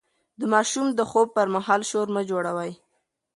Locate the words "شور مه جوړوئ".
1.89-2.71